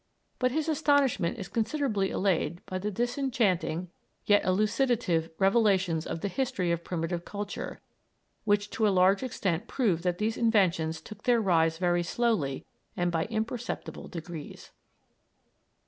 [0.39, 3.91] But his astonishment is considerably allayed by the disenchanting
[4.25, 7.79] yet elucidative revelations of the history of primitive culture,
[8.43, 12.65] which to a large extent prove that these inventions took their rise very slowly
[12.97, 14.71] and by imperceptible degrees.